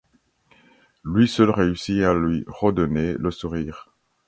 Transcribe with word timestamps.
Lui 1.05 1.27
seul 1.27 1.51
réussit 1.51 2.01
à 2.01 2.15
lui 2.15 2.43
redonner 2.47 3.13
le 3.19 3.29
sourire. 3.29 3.91